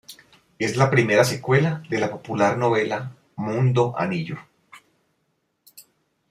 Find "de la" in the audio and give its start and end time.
1.87-2.09